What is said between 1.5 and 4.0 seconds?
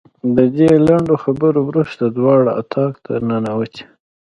وروسته دواړه اتاق ته ننوتې.